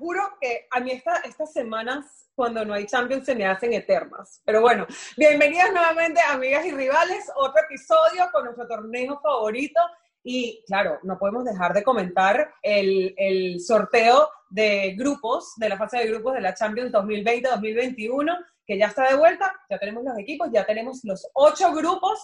juro 0.00 0.22
que 0.40 0.66
a 0.70 0.80
mí 0.80 0.92
esta, 0.92 1.16
estas 1.18 1.52
semanas, 1.52 2.30
cuando 2.34 2.64
no 2.64 2.72
hay 2.72 2.86
Champions, 2.86 3.26
se 3.26 3.34
me 3.34 3.44
hacen 3.44 3.74
eternas. 3.74 4.40
Pero 4.46 4.62
bueno, 4.62 4.86
bienvenidas 5.14 5.70
nuevamente, 5.72 6.22
amigas 6.22 6.64
y 6.64 6.72
rivales, 6.72 7.30
otro 7.36 7.62
episodio 7.62 8.30
con 8.32 8.44
nuestro 8.44 8.66
torneo 8.66 9.20
favorito. 9.20 9.78
Y 10.24 10.64
claro, 10.66 10.98
no 11.02 11.18
podemos 11.18 11.44
dejar 11.44 11.74
de 11.74 11.82
comentar 11.82 12.54
el, 12.62 13.12
el 13.18 13.60
sorteo 13.60 14.30
de 14.48 14.94
grupos, 14.96 15.52
de 15.56 15.68
la 15.68 15.76
fase 15.76 15.98
de 15.98 16.08
grupos 16.08 16.32
de 16.32 16.40
la 16.40 16.54
Champions 16.54 16.92
2020-2021, 16.92 18.46
que 18.66 18.78
ya 18.78 18.86
está 18.86 19.06
de 19.06 19.16
vuelta, 19.16 19.52
ya 19.68 19.78
tenemos 19.78 20.02
los 20.02 20.18
equipos, 20.18 20.48
ya 20.50 20.64
tenemos 20.64 21.00
los 21.04 21.28
ocho 21.34 21.74
grupos 21.74 22.18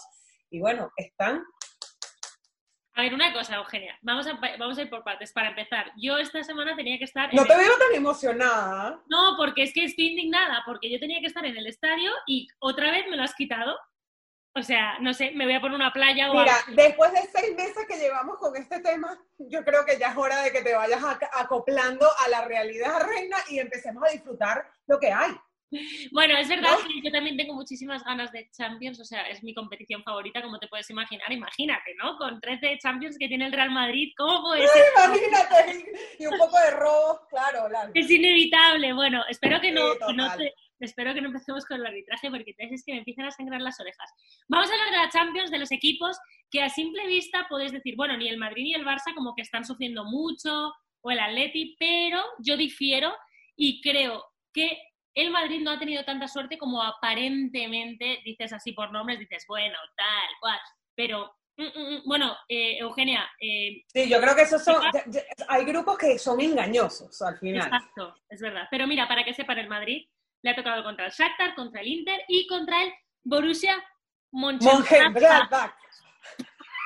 y 0.49 0.61
bueno, 0.61 0.91
están 0.97 1.45
a 2.97 3.03
ver, 3.03 3.13
una 3.13 3.31
cosa, 3.35 3.57
Eugenia, 3.57 3.99
vamos 4.01 4.27
a, 4.27 4.41
vamos 4.59 4.79
a 4.79 4.83
ir 4.83 4.89
por 4.89 5.05
partes. 5.05 5.31
Para 5.31 5.51
empezar, 5.51 5.93
yo 5.99 6.17
esta 6.17 6.43
semana 6.43 6.75
tenía 6.75 6.97
que 6.97 7.05
estar... 7.05 7.33
No 7.35 7.45
te 7.45 7.55
veo 7.55 7.77
tan 7.77 7.95
emocionada. 7.95 9.03
No, 9.11 9.37
porque 9.37 9.65
es 9.65 9.75
que 9.75 9.85
estoy 9.85 10.09
indignada, 10.09 10.63
porque 10.65 10.91
yo 10.91 10.99
tenía 10.99 11.21
que 11.21 11.27
estar 11.27 11.45
en 11.45 11.59
el 11.59 11.67
estadio 11.67 12.11
y 12.27 12.49
otra 12.59 12.91
vez 12.91 13.05
me 13.11 13.19
lo 13.19 13.23
has 13.23 13.35
quitado. 13.35 13.77
O 14.55 14.63
sea, 14.63 14.99
no 15.01 15.13
sé, 15.13 15.33
me 15.33 15.45
voy 15.45 15.53
a 15.53 15.61
poner 15.61 15.77
una 15.77 15.93
playa 15.93 16.31
o 16.31 16.41
Mira, 16.41 16.57
después 16.69 17.13
de 17.13 17.29
seis 17.31 17.55
meses 17.55 17.87
que 17.87 17.99
llevamos 17.99 18.39
con 18.39 18.57
este 18.57 18.81
tema, 18.81 19.23
yo 19.37 19.63
creo 19.63 19.85
que 19.85 19.99
ya 19.99 20.13
es 20.13 20.17
hora 20.17 20.41
de 20.41 20.51
que 20.51 20.63
te 20.63 20.75
vayas 20.75 21.03
acoplando 21.35 22.09
a 22.25 22.29
la 22.31 22.47
realidad, 22.47 23.07
reina, 23.07 23.37
y 23.51 23.59
empecemos 23.59 24.03
a 24.05 24.13
disfrutar 24.13 24.67
lo 24.87 24.99
que 24.99 25.13
hay. 25.13 25.39
Bueno, 26.13 26.37
es 26.39 26.49
verdad 26.49 26.77
que 26.87 27.03
yo 27.03 27.11
también 27.11 27.37
tengo 27.37 27.55
muchísimas 27.55 28.05
ganas 28.05 28.31
de 28.33 28.49
Champions, 28.51 29.01
o 29.01 29.05
sea, 29.05 29.23
es 29.23 29.43
mi 29.43 29.53
competición 29.53 30.03
favorita, 30.03 30.41
como 30.43 30.59
te 30.59 30.69
puedes 30.69 30.89
imaginar. 30.91 31.31
Imagínate, 31.33 31.95
¿no? 31.97 32.17
Con 32.17 32.41
13 32.41 32.79
Champions 32.79 33.19
que 33.19 33.29
tiene 33.29 33.47
el 33.47 33.53
Real 33.53 33.71
Madrid, 33.71 34.13
¿cómo 34.17 34.43
puede 34.43 34.67
ser? 34.69 34.85
Imagínate, 34.95 35.85
y 36.19 36.27
un 36.27 36.39
poco 36.39 36.59
de 36.59 36.71
robo, 36.71 37.21
claro, 37.29 37.69
Es 37.95 38.11
inevitable. 38.11 38.93
Bueno, 38.93 39.25
espero 39.29 39.61
que 39.61 39.73
no, 39.73 39.93
espero 40.79 41.15
que 41.15 41.21
no 41.21 41.29
empecemos 41.29 41.65
con 41.67 41.81
el 41.81 41.87
arbitraje 41.87 42.31
porque 42.31 42.51
entonces 42.51 42.81
es 42.81 42.85
que 42.85 42.93
me 42.93 42.99
empiezan 42.99 43.27
a 43.27 43.31
sangrar 43.31 43.61
las 43.61 43.81
orejas. 43.81 44.11
Vamos 44.49 44.71
a 44.71 44.73
hablar 44.73 44.91
de 44.91 44.97
la 44.99 45.11
Champions, 45.11 45.51
de 45.51 45.59
los 45.59 45.73
equipos 45.73 46.17
que 46.51 46.63
a 46.63 46.69
simple 46.69 47.07
vista 47.07 47.47
podéis 47.49 47.73
decir, 47.73 47.97
bueno, 47.97 48.17
ni 48.17 48.29
el 48.29 48.39
Madrid 48.39 48.63
ni 48.65 48.75
el 48.75 48.85
Barça 48.85 49.15
como 49.15 49.35
que 49.35 49.43
están 49.43 49.65
sufriendo 49.65 50.05
mucho, 50.05 50.73
o 51.01 51.11
el 51.11 51.21
Atleti, 51.21 51.77
pero 51.79 52.23
yo 52.41 52.57
difiero 52.57 53.15
y 53.57 53.81
creo 53.81 54.25
que 54.53 54.79
el 55.17 55.31
Madrid 55.31 55.63
no 55.63 55.73
ha 55.73 55.79
tenido 55.79 56.05
tanta 56.05 56.29
suerte 56.29 56.59
como 56.59 56.83
aparentemente 56.83 58.21
dices 58.23 58.53
así 58.53 58.73
por 58.73 58.93
nombres, 58.93 59.19
dices, 59.19 59.45
bueno, 59.49 59.77
tal, 59.97 60.29
cual, 60.41 60.59
pero 60.95 61.35
mm, 61.57 61.63
mm, 61.63 61.95
mm, 61.95 62.03
bueno, 62.05 62.37
eh, 62.49 62.77
Eugenia. 62.79 63.27
Eh, 63.41 63.83
sí, 63.87 64.11
yo 64.11 64.21
creo 64.21 64.37
que 64.37 64.43
esos 64.43 64.63
son. 64.63 64.77
hay 65.49 65.65
grupos 65.65 65.97
que 65.97 66.19
son 66.19 66.39
engañosos 66.41 67.21
al 67.23 67.39
final. 67.39 67.67
Exacto, 67.67 68.15
es 68.29 68.41
verdad. 68.43 68.69
Pero 68.71 68.87
mira, 68.87 69.09
para 69.09 69.25
que 69.25 69.33
sepan, 69.33 69.59
el 69.59 69.69
Madrid 69.69 70.07
le 70.43 70.51
ha 70.51 70.55
tocado 70.55 70.85
contra 70.85 71.07
el 71.07 71.13
Shakhtar, 71.13 71.55
contra 71.55 71.81
el 71.81 71.89
Inter 71.89 72.23
y 72.29 72.47
contra 72.47 72.83
el 72.83 72.93
Borussia 73.25 73.83
Mönchengladbach. 74.33 75.75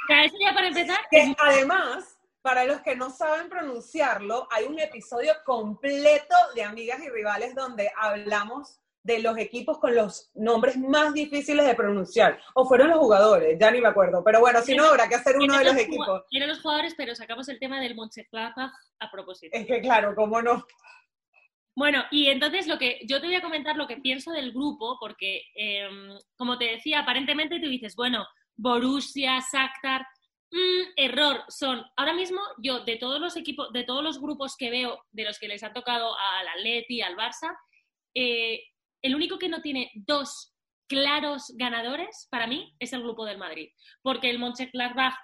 Eso 0.08 0.36
ya 0.40 0.54
para 0.54 0.68
empezar. 0.68 1.00
Que 1.10 1.34
además 1.36 2.19
para 2.42 2.64
los 2.64 2.80
que 2.80 2.96
no 2.96 3.10
saben 3.10 3.48
pronunciarlo, 3.48 4.48
hay 4.50 4.64
un 4.64 4.78
episodio 4.78 5.32
completo 5.44 6.34
de 6.54 6.62
Amigas 6.62 7.00
y 7.02 7.08
Rivales 7.08 7.54
donde 7.54 7.90
hablamos 7.96 8.80
de 9.02 9.20
los 9.20 9.38
equipos 9.38 9.78
con 9.78 9.94
los 9.94 10.30
nombres 10.34 10.76
más 10.76 11.14
difíciles 11.14 11.66
de 11.66 11.74
pronunciar. 11.74 12.38
O 12.54 12.66
fueron 12.66 12.90
los 12.90 12.98
jugadores, 12.98 13.58
ya 13.58 13.70
ni 13.70 13.80
me 13.80 13.88
acuerdo. 13.88 14.22
Pero 14.24 14.40
bueno, 14.40 14.60
si 14.60 14.74
no, 14.74 14.84
habrá 14.84 15.08
que 15.08 15.14
hacer 15.14 15.36
uno 15.36 15.56
de 15.58 15.64
los 15.64 15.76
equipos. 15.76 16.22
Eran 16.30 16.48
los 16.48 16.60
jugadores, 16.60 16.94
pero 16.96 17.14
sacamos 17.14 17.48
el 17.48 17.58
tema 17.58 17.80
del 17.80 17.94
Mönchengladbach 17.94 18.72
a 18.98 19.10
propósito. 19.10 19.56
Es 19.56 19.66
que 19.66 19.80
claro, 19.80 20.14
cómo 20.14 20.42
no. 20.42 20.64
Bueno, 21.74 22.04
y 22.10 22.26
entonces 22.26 22.66
lo 22.66 22.78
que 22.78 23.00
yo 23.06 23.20
te 23.20 23.26
voy 23.26 23.36
a 23.36 23.42
comentar 23.42 23.76
lo 23.76 23.86
que 23.86 23.96
pienso 23.96 24.32
del 24.32 24.52
grupo, 24.52 24.98
porque 25.00 25.44
em, 25.54 26.18
como 26.36 26.58
te 26.58 26.66
decía, 26.66 27.00
aparentemente 27.00 27.60
tú 27.60 27.68
dices, 27.68 27.96
bueno, 27.96 28.26
Borussia, 28.56 29.38
Shakhtar, 29.38 30.06
Mm, 30.52 30.92
error 30.96 31.44
son, 31.48 31.84
ahora 31.96 32.12
mismo 32.12 32.40
yo 32.58 32.80
de 32.80 32.96
todos 32.96 33.20
los 33.20 33.36
equipos, 33.36 33.72
de 33.72 33.84
todos 33.84 34.02
los 34.02 34.20
grupos 34.20 34.56
que 34.56 34.70
veo, 34.70 35.04
de 35.12 35.24
los 35.24 35.38
que 35.38 35.46
les 35.46 35.62
ha 35.62 35.72
tocado 35.72 36.16
al 36.18 36.48
Atleti, 36.48 37.02
al 37.02 37.16
Barça, 37.16 37.56
eh, 38.14 38.64
el 39.02 39.14
único 39.14 39.38
que 39.38 39.48
no 39.48 39.60
tiene 39.60 39.92
dos 39.94 40.52
claros 40.88 41.52
ganadores 41.56 42.26
para 42.30 42.48
mí 42.48 42.74
es 42.80 42.92
el 42.92 43.02
grupo 43.02 43.24
del 43.24 43.38
Madrid, 43.38 43.68
porque 44.02 44.28
el 44.28 44.40
Mönchengladbach, 44.40 45.14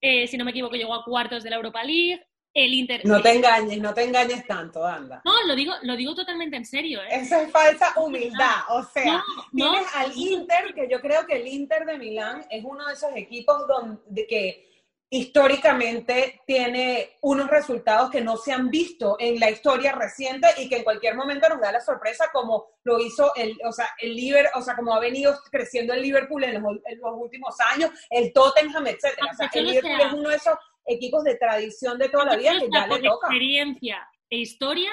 eh, 0.00 0.26
si 0.26 0.38
no 0.38 0.46
me 0.46 0.52
equivoco, 0.52 0.76
llegó 0.76 0.94
a 0.94 1.04
cuartos 1.04 1.42
de 1.42 1.50
la 1.50 1.56
Europa 1.56 1.84
League, 1.84 2.24
el 2.64 2.74
Inter. 2.74 3.00
No 3.04 3.22
te 3.22 3.32
engañes, 3.32 3.78
no 3.78 3.94
te 3.94 4.04
engañes 4.04 4.46
tanto, 4.46 4.84
anda. 4.84 5.22
No, 5.24 5.32
lo 5.46 5.54
digo, 5.54 5.74
lo 5.82 5.96
digo 5.96 6.14
totalmente 6.14 6.56
en 6.56 6.64
serio. 6.64 7.02
¿eh? 7.02 7.08
Eso 7.10 7.36
es 7.36 7.50
falsa 7.50 7.92
humildad. 7.96 8.62
o 8.68 8.82
sea, 8.84 9.22
tienes 9.54 9.86
al 9.94 10.16
Inter, 10.16 10.74
que 10.74 10.88
yo 10.90 11.00
creo 11.00 11.26
que 11.26 11.36
el 11.36 11.46
Inter 11.46 11.84
de 11.84 11.98
Milán 11.98 12.44
es 12.50 12.64
uno 12.64 12.86
de 12.86 12.94
esos 12.94 13.10
equipos 13.14 13.66
donde 13.66 14.26
que 14.26 14.68
históricamente 15.10 16.42
tiene 16.46 17.16
unos 17.22 17.48
resultados 17.48 18.10
que 18.10 18.20
no 18.20 18.36
se 18.36 18.52
han 18.52 18.68
visto 18.68 19.16
en 19.18 19.40
la 19.40 19.50
historia 19.50 19.92
reciente 19.92 20.48
y 20.58 20.68
que 20.68 20.76
en 20.76 20.84
cualquier 20.84 21.14
momento 21.14 21.48
nos 21.48 21.60
da 21.60 21.72
la 21.72 21.80
sorpresa 21.80 22.26
como 22.30 22.66
lo 22.84 23.00
hizo 23.00 23.34
el, 23.34 23.56
o 23.64 23.72
sea, 23.72 23.88
el 24.00 24.14
Liverpool, 24.14 24.60
o 24.60 24.62
sea, 24.62 24.76
como 24.76 24.94
ha 24.94 25.00
venido 25.00 25.38
creciendo 25.50 25.94
el 25.94 26.02
Liverpool 26.02 26.44
en 26.44 26.62
los, 26.62 27.14
últimos 27.14 27.56
años, 27.72 27.90
el 28.10 28.32
Tottenham, 28.32 28.86
etcétera. 28.86 29.28
O 29.32 29.34
sea, 29.34 29.50
el 29.54 29.66
Liverpool 29.66 30.00
es 30.00 30.12
uno 30.12 30.28
de 30.28 30.36
esos 30.36 30.54
equipos 30.88 31.24
de 31.24 31.36
tradición 31.36 31.98
de 31.98 32.08
toda 32.08 32.24
la 32.24 32.36
vida 32.36 32.58
que 32.58 32.68
ya 32.72 32.86
le 32.86 33.00
toca. 33.00 33.28
experiencia 33.28 34.08
e 34.30 34.38
historia, 34.38 34.90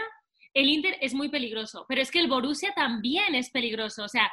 el 0.54 0.70
Inter 0.70 0.98
es 1.02 1.14
muy 1.14 1.30
peligroso, 1.30 1.86
pero 1.88 2.02
es 2.02 2.12
que 2.12 2.20
el 2.20 2.28
Borussia 2.28 2.74
también 2.76 3.36
es 3.36 3.50
peligroso, 3.50 4.04
o 4.04 4.10
sea, 4.10 4.32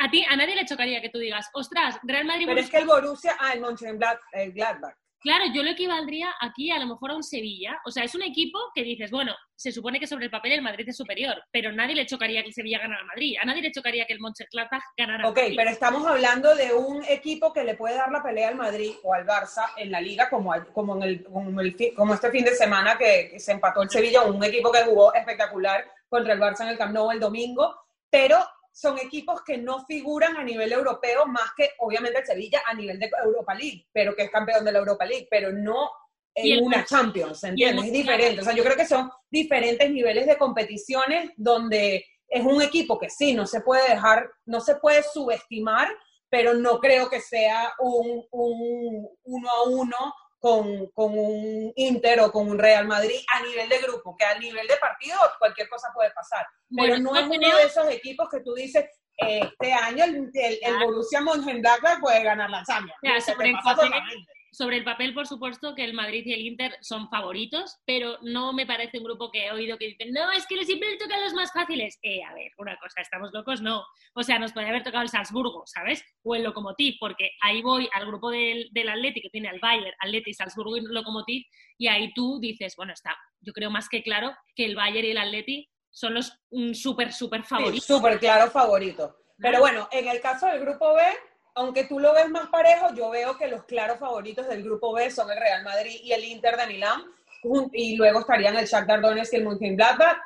a 0.00 0.10
ti, 0.10 0.24
a 0.28 0.36
nadie 0.36 0.56
le 0.56 0.64
chocaría 0.64 1.02
que 1.02 1.10
tú 1.10 1.18
digas, 1.18 1.48
ostras, 1.52 1.98
Real 2.02 2.24
Madrid... 2.24 2.46
Pero 2.46 2.60
es 2.60 2.70
que 2.70 2.78
el 2.78 2.86
Borussia, 2.86 3.36
ah, 3.38 3.52
el 3.52 3.60
Mönchengladbach, 3.60 4.96
Claro, 5.22 5.44
yo 5.54 5.62
lo 5.62 5.70
equivaldría 5.70 6.34
aquí 6.40 6.70
a 6.72 6.78
lo 6.80 6.86
mejor 6.86 7.12
a 7.12 7.16
un 7.16 7.22
Sevilla. 7.22 7.80
O 7.84 7.90
sea, 7.92 8.02
es 8.02 8.14
un 8.14 8.22
equipo 8.22 8.58
que 8.74 8.82
dices, 8.82 9.10
bueno, 9.12 9.34
se 9.54 9.70
supone 9.70 10.00
que 10.00 10.08
sobre 10.08 10.24
el 10.24 10.30
papel 10.32 10.52
el 10.52 10.62
Madrid 10.62 10.88
es 10.88 10.96
superior, 10.96 11.40
pero 11.52 11.70
nadie 11.70 11.94
le 11.94 12.06
chocaría 12.06 12.42
que 12.42 12.48
el 12.48 12.54
Sevilla 12.54 12.80
ganara 12.80 13.02
a 13.02 13.06
Madrid. 13.06 13.36
A 13.40 13.44
nadie 13.44 13.62
le 13.62 13.70
chocaría 13.70 14.04
que 14.04 14.14
el 14.14 14.20
Mönchengladbach 14.20 14.82
ganara 14.96 15.28
Ok, 15.28 15.38
pero 15.56 15.70
estamos 15.70 16.04
hablando 16.04 16.56
de 16.56 16.74
un 16.74 17.04
equipo 17.04 17.52
que 17.52 17.62
le 17.62 17.74
puede 17.74 17.94
dar 17.94 18.10
la 18.10 18.20
pelea 18.20 18.48
al 18.48 18.56
Madrid 18.56 18.94
o 19.04 19.14
al 19.14 19.24
Barça 19.24 19.70
en 19.76 19.92
la 19.92 20.00
Liga, 20.00 20.28
como, 20.28 20.52
como, 20.72 20.96
en 20.96 21.02
el, 21.04 21.24
como, 21.94 22.14
este 22.14 22.30
fin 22.32 22.44
de 22.44 22.56
semana 22.56 22.98
que, 22.98 23.38
se 23.38 23.52
empató 23.52 23.82
el 23.82 23.90
Sevilla, 23.90 24.22
un 24.22 24.42
equipo 24.42 24.72
que 24.72 24.82
jugó 24.82 25.14
espectacular 25.14 25.84
contra 26.08 26.32
el 26.32 26.40
Barça 26.40 26.62
en 26.62 26.68
el 26.68 26.78
Camp 26.78 26.92
Nou 26.92 27.12
el 27.12 27.20
domingo, 27.20 27.76
pero 28.10 28.38
son 28.72 28.98
equipos 28.98 29.42
que 29.42 29.58
no 29.58 29.84
figuran 29.84 30.36
a 30.36 30.42
nivel 30.42 30.72
europeo 30.72 31.26
más 31.26 31.50
que 31.56 31.70
obviamente 31.78 32.20
el 32.20 32.26
Sevilla 32.26 32.62
a 32.66 32.74
nivel 32.74 32.98
de 32.98 33.10
Europa 33.24 33.54
League, 33.54 33.86
pero 33.92 34.16
que 34.16 34.22
es 34.22 34.30
campeón 34.30 34.64
de 34.64 34.72
la 34.72 34.78
Europa 34.78 35.04
League, 35.04 35.28
pero 35.30 35.52
no 35.52 35.90
en 36.34 36.64
una 36.64 36.84
Champions, 36.84 37.44
¿entiendes? 37.44 37.84
Es 37.84 37.92
diferente. 37.92 38.40
O 38.40 38.44
sea, 38.44 38.54
yo 38.54 38.64
creo 38.64 38.76
que 38.76 38.86
son 38.86 39.10
diferentes 39.30 39.90
niveles 39.90 40.26
de 40.26 40.38
competiciones 40.38 41.30
donde 41.36 42.06
es 42.26 42.42
un 42.42 42.62
equipo 42.62 42.98
que 42.98 43.10
sí, 43.10 43.34
no 43.34 43.46
se 43.46 43.60
puede 43.60 43.90
dejar, 43.90 44.30
no 44.46 44.60
se 44.60 44.76
puede 44.76 45.02
subestimar, 45.02 45.88
pero 46.30 46.54
no 46.54 46.80
creo 46.80 47.10
que 47.10 47.20
sea 47.20 47.74
un, 47.78 48.24
un 48.30 49.08
uno 49.24 49.50
a 49.50 49.62
uno 49.68 50.14
con, 50.42 50.88
con, 50.88 51.16
un 51.16 51.72
Inter 51.76 52.18
o 52.18 52.32
con 52.32 52.48
un 52.48 52.58
Real 52.58 52.84
Madrid 52.84 53.20
a 53.32 53.44
nivel 53.44 53.68
de 53.68 53.78
grupo, 53.78 54.16
que 54.16 54.24
a 54.24 54.36
nivel 54.40 54.66
de 54.66 54.76
partido 54.76 55.16
cualquier 55.38 55.68
cosa 55.68 55.92
puede 55.94 56.10
pasar. 56.10 56.44
Pero 56.76 56.98
no 56.98 57.14
es 57.14 57.26
uno 57.26 57.56
de 57.56 57.62
esos 57.62 57.88
equipos 57.88 58.28
que 58.28 58.40
tú 58.40 58.52
dices, 58.52 58.84
este 59.16 59.72
año 59.72 60.04
el, 60.04 60.32
el, 60.34 60.78
Borussia 60.84 61.20
Mönchengladbach 61.20 62.00
puede 62.00 62.24
ganar 62.24 62.50
la 62.50 62.64
Champions. 62.64 62.98
Sobre 64.52 64.76
el 64.76 64.84
papel, 64.84 65.14
por 65.14 65.26
supuesto, 65.26 65.74
que 65.74 65.82
el 65.82 65.94
Madrid 65.94 66.24
y 66.26 66.34
el 66.34 66.42
Inter 66.42 66.76
son 66.82 67.08
favoritos, 67.08 67.78
pero 67.86 68.18
no 68.20 68.52
me 68.52 68.66
parece 68.66 68.98
un 68.98 69.04
grupo 69.04 69.30
que 69.30 69.46
he 69.46 69.50
oído 69.50 69.78
que 69.78 69.86
dicen, 69.86 70.12
no, 70.12 70.30
es 70.30 70.46
que 70.46 70.62
siempre 70.66 70.90
le 70.90 70.98
tocan 70.98 71.22
los 71.22 71.32
más 71.32 71.50
fáciles. 71.52 71.98
Eh, 72.02 72.22
a 72.22 72.34
ver, 72.34 72.52
una 72.58 72.76
cosa, 72.76 73.00
¿estamos 73.00 73.30
locos? 73.32 73.62
No. 73.62 73.82
O 74.14 74.22
sea, 74.22 74.38
nos 74.38 74.52
podría 74.52 74.68
haber 74.70 74.82
tocado 74.82 75.02
el 75.04 75.08
Salzburgo, 75.08 75.62
¿sabes? 75.64 76.04
O 76.22 76.34
el 76.34 76.42
Lokomotiv, 76.42 76.96
porque 77.00 77.30
ahí 77.40 77.62
voy 77.62 77.88
al 77.94 78.06
grupo 78.06 78.30
del, 78.30 78.68
del 78.72 78.90
Atleti, 78.90 79.22
que 79.22 79.30
tiene 79.30 79.48
al 79.48 79.58
Bayern, 79.58 79.94
Atleti, 80.00 80.34
Salzburgo 80.34 80.76
y 80.76 80.82
Lokomotiv, 80.82 81.44
y 81.78 81.88
ahí 81.88 82.12
tú 82.12 82.38
dices, 82.38 82.74
bueno, 82.76 82.92
está, 82.92 83.16
yo 83.40 83.54
creo 83.54 83.70
más 83.70 83.88
que 83.88 84.02
claro 84.02 84.36
que 84.54 84.66
el 84.66 84.76
Bayern 84.76 85.06
y 85.06 85.10
el 85.12 85.18
Atleti 85.18 85.70
son 85.90 86.12
los 86.12 86.38
súper, 86.74 87.10
súper 87.12 87.44
favoritos. 87.44 87.86
súper 87.86 88.18
claro 88.18 88.50
favoritos. 88.50 89.14
Pero 89.38 89.60
bueno, 89.60 89.88
en 89.90 90.08
el 90.08 90.20
caso 90.20 90.46
del 90.46 90.60
grupo 90.60 90.94
B, 90.94 91.02
aunque 91.54 91.84
tú 91.84 91.98
lo 91.98 92.14
ves 92.14 92.28
más 92.30 92.48
parejo, 92.48 92.94
yo 92.94 93.10
veo 93.10 93.36
que 93.36 93.48
los 93.48 93.64
claros 93.64 93.98
favoritos 93.98 94.48
del 94.48 94.62
grupo 94.62 94.92
B 94.92 95.10
son 95.10 95.30
el 95.30 95.38
Real 95.38 95.62
Madrid 95.62 96.00
y 96.02 96.12
el 96.12 96.24
Inter 96.24 96.56
de 96.56 96.66
Milán, 96.66 97.02
y 97.72 97.96
luego 97.96 98.20
estarían 98.20 98.56
el 98.56 98.66
Shakhtar 98.66 99.00
Donetsk 99.00 99.34
y 99.34 99.36
el 99.36 99.44
Mönchengladbach. 99.44 100.18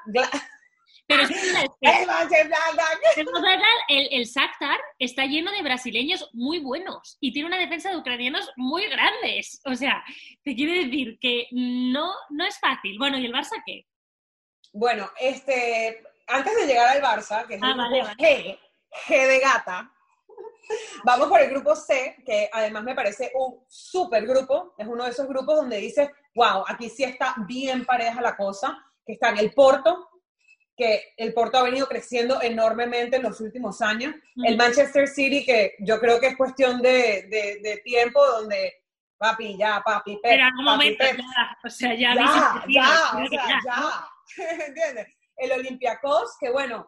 Pero 1.08 1.22
es 1.22 1.28
que, 1.28 1.36
el, 3.88 4.08
el 4.10 4.24
Shakhtar 4.24 4.78
está 4.98 5.24
lleno 5.24 5.52
de 5.52 5.62
brasileños 5.62 6.28
muy 6.32 6.58
buenos 6.58 7.16
y 7.20 7.32
tiene 7.32 7.48
una 7.48 7.58
defensa 7.58 7.90
de 7.90 7.96
ucranianos 7.96 8.50
muy 8.56 8.86
grandes. 8.88 9.60
O 9.64 9.74
sea, 9.74 10.02
te 10.42 10.54
quiero 10.54 10.72
decir 10.72 11.18
que 11.20 11.46
no, 11.52 12.12
no 12.30 12.44
es 12.44 12.58
fácil. 12.58 12.98
Bueno, 12.98 13.18
¿y 13.18 13.26
el 13.26 13.32
Barça 13.32 13.62
qué? 13.64 13.86
Bueno, 14.72 15.08
este, 15.20 16.02
antes 16.26 16.56
de 16.56 16.66
llegar 16.66 16.88
al 16.88 17.02
Barça, 17.02 17.46
que 17.46 17.54
es 17.54 17.60
Ah, 17.62 17.70
el 17.70 17.76
vale, 17.76 18.02
G, 18.18 18.58
G 19.06 19.26
de 19.28 19.38
gata, 19.38 19.90
vamos 21.04 21.28
por 21.28 21.40
el 21.40 21.50
grupo 21.50 21.74
C, 21.76 22.16
que 22.24 22.48
además 22.52 22.82
me 22.84 22.94
parece 22.94 23.30
un 23.34 23.60
super 23.68 24.26
grupo, 24.26 24.74
es 24.78 24.86
uno 24.86 25.04
de 25.04 25.10
esos 25.10 25.26
grupos 25.28 25.56
donde 25.56 25.78
dices, 25.78 26.08
wow, 26.34 26.64
aquí 26.66 26.88
sí 26.88 27.04
está 27.04 27.34
bien 27.46 27.84
pareja 27.84 28.20
la 28.20 28.36
cosa, 28.36 28.76
que 29.04 29.12
está 29.14 29.30
en 29.30 29.38
el 29.38 29.52
Porto, 29.52 30.08
que 30.76 31.14
el 31.16 31.32
Porto 31.32 31.56
ha 31.58 31.62
venido 31.62 31.86
creciendo 31.86 32.42
enormemente 32.42 33.16
en 33.16 33.22
los 33.22 33.40
últimos 33.40 33.80
años, 33.80 34.14
el. 34.44 34.56
Manchester 34.56 35.08
City, 35.08 35.44
que 35.44 35.74
yo 35.80 35.98
creo 36.00 36.20
que 36.20 36.26
es 36.28 36.36
cuestión 36.36 36.82
de, 36.82 37.26
de- 37.30 37.60
de 37.62 37.78
tiempo, 37.84 38.24
donde 38.26 38.74
papi, 39.16 39.56
ya, 39.56 39.80
papi, 39.82 40.14
Pep, 40.16 40.22
Pero 40.24 40.34
en 40.34 40.40
algún 40.42 40.64
papi, 40.66 40.76
momento, 40.76 41.04
Pep, 41.04 41.16
ya, 41.16 41.58
o 41.64 41.70
sea, 41.70 41.94
ya, 41.94 42.14
ya, 42.14 42.64
ya, 42.68 43.24
o 43.24 43.28
sea, 43.28 43.60
ya. 43.64 44.08
¿entiendes? 44.66 45.06
El 45.36 45.52
Olympiacos, 45.52 46.36
que 46.38 46.50
bueno, 46.50 46.86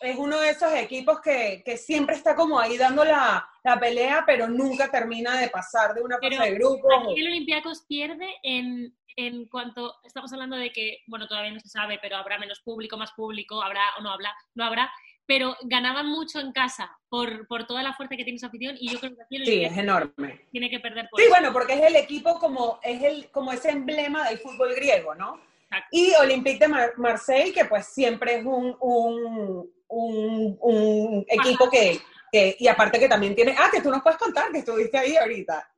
es 0.00 0.16
uno 0.16 0.38
de 0.40 0.50
esos 0.50 0.72
equipos 0.74 1.20
que, 1.20 1.62
que 1.64 1.76
siempre 1.76 2.14
está 2.16 2.34
como 2.34 2.58
ahí 2.58 2.76
dando 2.76 3.04
la, 3.04 3.48
la 3.64 3.78
pelea, 3.80 4.24
pero 4.26 4.48
nunca 4.48 4.90
termina 4.90 5.38
de 5.38 5.48
pasar 5.48 5.94
de 5.94 6.02
una 6.02 6.18
fase 6.18 6.38
de 6.42 6.54
grupos. 6.54 6.92
Aquí 7.10 7.20
el 7.20 7.28
Olympiacos 7.28 7.84
pierde 7.88 8.28
en, 8.42 8.94
en 9.16 9.46
cuanto 9.48 9.94
estamos 10.04 10.32
hablando 10.32 10.56
de 10.56 10.70
que, 10.72 10.98
bueno, 11.06 11.26
todavía 11.26 11.52
no 11.52 11.60
se 11.60 11.68
sabe, 11.68 11.98
pero 12.02 12.16
habrá 12.16 12.38
menos 12.38 12.60
público, 12.60 12.96
más 12.96 13.12
público, 13.12 13.62
habrá 13.62 13.82
o 13.98 14.02
no 14.02 14.10
habrá, 14.10 14.34
no 14.54 14.64
habrá, 14.64 14.92
pero 15.28 15.56
ganaban 15.62 16.06
mucho 16.06 16.38
en 16.38 16.52
casa 16.52 16.96
por, 17.08 17.48
por 17.48 17.66
toda 17.66 17.82
la 17.82 17.94
fuerza 17.94 18.16
que 18.16 18.22
tiene 18.22 18.36
esa 18.36 18.46
afición 18.46 18.76
y 18.78 18.90
yo 18.90 19.00
creo 19.00 19.16
que 19.16 19.22
aquí 19.22 19.36
el 19.36 19.44
Sí, 19.46 19.64
es 19.64 19.76
enorme. 19.76 20.46
tiene 20.52 20.70
que 20.70 20.78
perder 20.78 21.08
por 21.10 21.18
Sí, 21.18 21.24
eso. 21.26 21.34
bueno, 21.34 21.52
porque 21.52 21.72
es 21.74 21.82
el 21.82 21.96
equipo 21.96 22.38
como, 22.38 22.78
es 22.82 23.02
el, 23.02 23.28
como 23.30 23.50
ese 23.52 23.70
emblema 23.70 24.28
del 24.28 24.38
fútbol 24.38 24.74
griego, 24.74 25.14
¿no? 25.16 25.40
Exacto. 25.64 25.88
Y 25.90 26.14
Olympique 26.14 26.60
de 26.60 26.68
Mar- 26.68 26.92
Marseille, 26.96 27.52
que 27.52 27.64
pues 27.64 27.86
siempre 27.88 28.36
es 28.36 28.44
un, 28.44 28.76
un, 28.80 29.68
un, 29.88 30.56
un 30.60 31.24
equipo 31.28 31.68
que, 31.70 31.98
que, 32.32 32.56
y 32.58 32.68
aparte 32.68 32.98
que 32.98 33.08
también 33.08 33.34
tiene, 33.34 33.54
ah, 33.58 33.68
que 33.72 33.80
tú 33.80 33.90
nos 33.90 34.02
puedes 34.02 34.18
contar 34.18 34.50
que 34.52 34.58
estuviste 34.58 34.98
ahí 34.98 35.16
ahorita, 35.16 35.68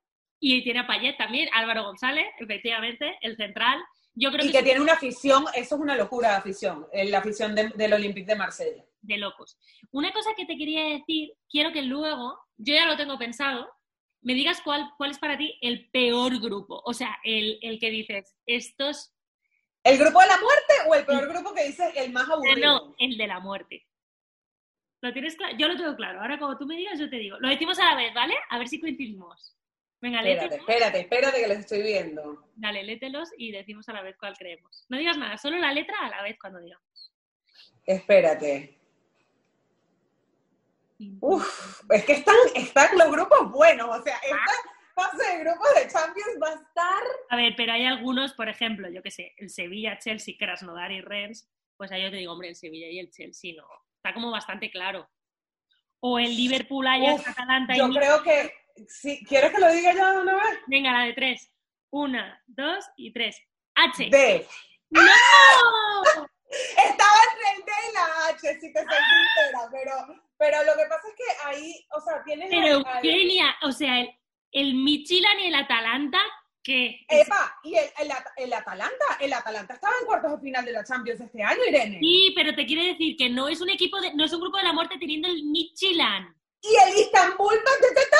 Y 0.40 0.62
tiene 0.64 0.80
a 0.80 0.86
Payet 0.86 1.16
también, 1.16 1.48
Álvaro 1.52 1.84
González, 1.84 2.26
efectivamente, 2.38 3.18
el 3.22 3.36
central. 3.36 3.78
Yo 4.14 4.30
creo 4.32 4.44
y 4.44 4.50
que, 4.50 4.58
que 4.58 4.64
tiene 4.64 4.80
una 4.80 4.94
afición, 4.94 5.44
eso 5.54 5.74
es 5.76 5.80
una 5.80 5.94
locura 5.96 6.30
de 6.30 6.36
afición, 6.36 6.86
eh, 6.92 7.04
la 7.08 7.18
afición 7.18 7.54
de- 7.54 7.68
del 7.70 7.92
Olympique 7.92 8.26
de 8.32 8.36
Marsella. 8.36 8.84
de 9.00 9.16
locos. 9.16 9.56
Una 9.92 10.12
cosa 10.12 10.30
que 10.36 10.44
te 10.44 10.56
quería 10.58 10.84
decir, 10.84 11.32
quiero 11.48 11.72
que 11.72 11.82
luego, 11.82 12.36
yo 12.56 12.74
ya 12.74 12.84
lo 12.86 12.96
tengo 12.96 13.16
pensado, 13.16 13.68
me 14.22 14.34
digas 14.34 14.60
cuál, 14.64 14.90
cuál 14.98 15.12
es 15.12 15.18
para 15.20 15.38
ti 15.38 15.56
el 15.62 15.88
peor 15.90 16.40
grupo. 16.40 16.82
O 16.84 16.92
sea, 16.92 17.16
el, 17.22 17.58
el 17.62 17.78
que 17.78 17.90
dices, 17.90 18.34
estos, 18.46 19.14
¿El 19.84 19.96
grupo 19.98 20.20
de 20.20 20.26
la 20.26 20.36
muerte 20.38 20.74
o 20.88 20.94
el 20.96 21.06
peor 21.06 21.28
grupo 21.28 21.54
que 21.54 21.64
dices 21.68 21.92
el 21.94 22.12
más 22.12 22.28
aburrido? 22.28 22.58
no, 22.88 22.94
el 22.98 23.16
de 23.16 23.26
la 23.28 23.38
muerte. 23.38 23.86
¿Lo 25.00 25.12
tienes 25.12 25.36
claro? 25.36 25.56
Yo 25.56 25.68
lo 25.68 25.76
tengo 25.76 25.96
claro. 25.96 26.20
Ahora, 26.20 26.38
como 26.38 26.58
tú 26.58 26.66
me 26.66 26.76
digas, 26.76 26.98
yo 26.98 27.08
te 27.08 27.16
digo. 27.16 27.38
Lo 27.38 27.48
decimos 27.48 27.78
a 27.78 27.84
la 27.84 27.94
vez, 27.96 28.12
¿vale? 28.14 28.34
A 28.50 28.58
ver 28.58 28.68
si 28.68 28.80
coincidimos. 28.80 29.54
Venga, 30.00 30.20
Espérate, 30.20 30.44
lételos, 30.44 30.68
espérate, 30.68 31.00
espérate 31.00 31.40
que 31.40 31.48
los 31.48 31.58
estoy 31.58 31.82
viendo. 31.82 32.48
dale, 32.54 32.84
lételos 32.84 33.30
y 33.36 33.50
decimos 33.50 33.88
a 33.88 33.92
la 33.92 34.02
vez 34.02 34.16
cuál 34.16 34.36
creemos. 34.38 34.86
No 34.88 34.96
digas 34.96 35.18
nada, 35.18 35.36
solo 35.38 35.58
la 35.58 35.72
letra 35.72 35.96
a 36.00 36.08
la 36.08 36.22
vez 36.22 36.38
cuando 36.40 36.60
digamos. 36.60 37.12
Espérate. 37.84 38.78
Uf, 41.20 41.82
es 41.90 42.04
que 42.04 42.12
están, 42.12 42.36
están 42.54 42.96
los 42.96 43.10
grupos 43.10 43.50
buenos, 43.50 43.88
o 43.88 44.02
sea, 44.02 44.16
esta 44.16 44.52
fase 44.94 45.32
de 45.32 45.44
grupos 45.44 45.68
de 45.76 45.88
Champions 45.88 46.38
va 46.42 46.48
a 46.48 46.54
estar... 46.54 47.02
A 47.30 47.36
ver, 47.36 47.54
pero 47.56 47.72
hay 47.72 47.84
algunos, 47.84 48.34
por 48.34 48.48
ejemplo, 48.48 48.88
yo 48.90 49.02
qué 49.02 49.10
sé, 49.10 49.32
el 49.36 49.48
Sevilla, 49.50 49.98
Chelsea, 49.98 50.34
Krasnodar 50.38 50.90
y 50.92 51.00
Rennes, 51.00 51.48
pues 51.76 51.92
ahí 51.92 52.02
yo 52.02 52.10
te 52.10 52.16
digo, 52.16 52.32
hombre, 52.32 52.48
el 52.48 52.56
Sevilla 52.56 52.88
y 52.88 52.98
el 52.98 53.10
Chelsea 53.10 53.54
no. 53.56 53.66
Está 53.98 54.14
como 54.14 54.30
bastante 54.30 54.70
claro. 54.70 55.08
O 56.00 56.18
el 56.18 56.36
Liverpool, 56.36 56.86
Ajax, 56.86 57.20
Uf, 57.20 57.28
Atalanta 57.28 57.74
y 57.74 57.78
Yo 57.78 57.90
creo 57.90 58.22
que... 58.22 58.52
Sí, 58.86 59.24
¿Quieres 59.26 59.50
que 59.50 59.58
lo 59.58 59.72
diga 59.72 59.92
ya 59.92 60.12
de 60.12 60.18
una 60.18 60.34
vez? 60.34 60.60
Venga, 60.68 60.92
la 60.92 61.04
de 61.06 61.12
tres. 61.12 61.52
Una, 61.90 62.40
dos 62.46 62.84
y 62.96 63.12
tres. 63.12 63.36
H. 63.74 64.08
D. 64.08 64.46
¡No! 64.90 65.02
Estaba 66.48 67.18
entre 67.30 67.50
el 67.56 67.64
D 67.64 67.72
y 67.90 67.94
la 67.94 68.26
H, 68.28 68.60
si 68.60 68.72
te 68.72 68.78
soy 68.78 68.86
sincera, 68.86 69.68
pero, 69.70 70.22
pero 70.38 70.64
lo 70.64 70.76
que 70.76 70.88
pasa 70.88 71.08
es 71.08 71.14
que 71.14 71.46
ahí, 71.46 71.86
o 71.90 72.00
sea, 72.00 72.22
tienes... 72.24 72.48
Pero 72.48 72.66
Eugenia, 72.68 73.56
o 73.62 73.72
sea, 73.72 74.00
el, 74.00 74.16
el 74.52 74.74
Michilan 74.74 75.40
y 75.40 75.48
el 75.48 75.54
Atalanta, 75.56 76.20
Epa, 77.08 77.58
y 77.64 77.74
el, 77.76 77.86
el, 78.00 78.10
At- 78.10 78.26
el 78.36 78.52
Atalanta, 78.52 79.04
el 79.20 79.32
Atalanta 79.32 79.74
estaba 79.74 79.94
en 80.00 80.06
cuartos 80.06 80.32
de 80.32 80.38
final 80.38 80.64
de 80.64 80.72
la 80.72 80.84
Champions 80.84 81.20
este 81.20 81.42
año, 81.42 81.60
Irene. 81.66 81.98
Sí, 82.00 82.32
pero 82.34 82.54
te 82.54 82.66
quiere 82.66 82.86
decir 82.88 83.16
que 83.16 83.28
no 83.30 83.48
es 83.48 83.60
un 83.60 83.70
equipo 83.70 84.00
de, 84.00 84.12
no 84.14 84.24
es 84.24 84.32
un 84.32 84.40
grupo 84.40 84.56
de 84.58 84.64
la 84.64 84.72
muerte 84.72 84.96
teniendo 84.98 85.28
el 85.28 85.44
Michilan. 85.44 86.34
Y 86.60 86.68
el 86.90 86.98
Istanbul 86.98 87.54
Pateteta, 87.64 88.16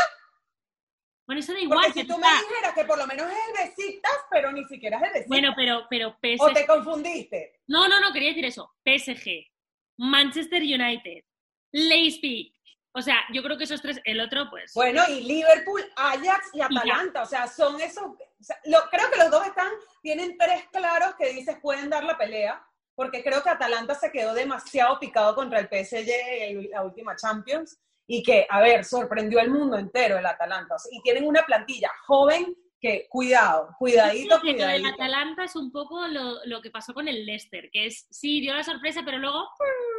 Bueno, 1.27 1.41
eso 1.41 1.53
da 1.53 1.61
igual. 1.61 1.85
porque 1.87 2.01
si 2.03 2.07
tú 2.07 2.17
me 2.19 2.27
dijeras 2.29 2.75
que 2.75 2.85
por 2.85 2.97
lo 2.99 3.07
menos 3.07 3.27
es 3.31 3.37
el 3.49 3.69
Besiktas, 3.69 4.13
pero 4.31 4.53
ni 4.53 4.65
siquiera 4.65 4.97
es 4.99 5.03
el 5.03 5.09
Besiktas. 5.11 5.29
Bueno, 5.29 5.53
pero, 5.57 5.87
pero 5.91 6.17
PSG. 6.23 6.43
o 6.43 6.53
te 6.53 6.67
confundiste. 6.67 7.61
No, 7.67 7.87
no, 7.89 8.01
no, 8.01 8.13
quería 8.13 8.29
decir 8.31 8.45
eso. 8.47 8.73
PSG, 8.85 9.47
Manchester 9.99 10.63
United, 10.63 11.25
Leipzig. 11.73 12.55
O 12.93 13.03
sea, 13.03 13.19
yo 13.33 13.43
creo 13.43 13.59
que 13.59 13.65
esos 13.65 13.83
tres, 13.83 14.01
el 14.05 14.21
otro, 14.21 14.49
pues. 14.51 14.73
Bueno, 14.75 15.03
y 15.09 15.21
Liverpool, 15.21 15.83
Ajax 15.97 16.51
y 16.55 16.61
Atalanta, 16.63 17.23
o 17.23 17.27
sea, 17.27 17.47
son 17.47 17.81
esos, 17.81 18.05
creo 18.91 19.11
que 19.11 19.19
los 19.19 19.31
dos 19.31 19.47
están, 19.47 19.71
tienen 20.03 20.37
tres 20.39 20.65
claros 20.73 21.15
que 21.17 21.33
dices 21.33 21.57
pueden 21.61 21.91
dar 21.91 22.05
la 22.05 22.17
pelea, 22.17 22.65
porque 22.95 23.23
creo 23.23 23.43
que 23.43 23.51
Atalanta 23.51 23.95
se 23.95 24.11
quedó 24.11 24.35
demasiado 24.35 24.99
picado 24.99 25.35
contra 25.35 25.61
el 25.61 25.69
PSG 25.69 26.09
en 26.09 26.71
la 26.71 26.83
última 26.83 27.17
Champions, 27.17 27.79
y 28.07 28.23
que, 28.23 28.47
a 28.49 28.61
ver, 28.61 28.85
sorprendió 28.85 29.39
al 29.39 29.51
mundo 29.51 29.77
entero 29.77 30.19
el 30.19 30.27
Atalanta, 30.27 30.75
o 30.75 30.79
sea, 30.79 30.91
y 30.93 31.03
tienen 31.03 31.27
una 31.27 31.45
plantilla 31.45 31.91
joven 32.07 32.57
que, 32.81 33.07
cuidado, 33.09 33.71
cuidadito, 33.79 34.41
que 34.41 34.53
lo 34.53 34.59
del 34.59 34.83
cuidadito. 34.83 34.89
Atalanta 35.03 35.45
es 35.45 35.57
un 35.57 35.73
poco 35.73 36.07
lo, 36.07 36.45
lo 36.45 36.61
que 36.63 36.71
pasó 36.71 36.95
con 36.95 37.09
el 37.09 37.27
Leicester, 37.27 37.71
que 37.73 37.87
es, 37.87 38.07
sí, 38.11 38.41
dio 38.41 38.55
la 38.55 38.63
sorpresa, 38.65 39.03
pero 39.05 39.19
luego 39.19 39.49